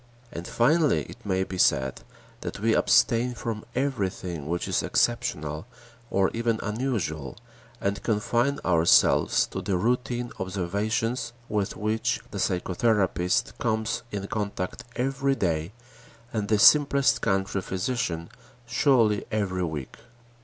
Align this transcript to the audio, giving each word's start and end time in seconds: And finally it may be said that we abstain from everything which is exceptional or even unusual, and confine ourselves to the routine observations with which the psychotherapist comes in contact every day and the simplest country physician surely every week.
And 0.31 0.47
finally 0.47 1.03
it 1.03 1.23
may 1.23 1.43
be 1.43 1.59
said 1.59 2.01
that 2.39 2.59
we 2.59 2.73
abstain 2.73 3.35
from 3.35 3.63
everything 3.75 4.47
which 4.47 4.67
is 4.67 4.81
exceptional 4.81 5.67
or 6.09 6.31
even 6.33 6.59
unusual, 6.63 7.37
and 7.79 8.01
confine 8.01 8.57
ourselves 8.65 9.45
to 9.45 9.61
the 9.61 9.77
routine 9.77 10.31
observations 10.39 11.33
with 11.47 11.77
which 11.77 12.19
the 12.31 12.39
psychotherapist 12.39 13.55
comes 13.59 14.01
in 14.11 14.25
contact 14.25 14.83
every 14.95 15.35
day 15.35 15.71
and 16.33 16.47
the 16.47 16.57
simplest 16.57 17.21
country 17.21 17.61
physician 17.61 18.29
surely 18.65 19.25
every 19.31 19.65
week. 19.65 19.97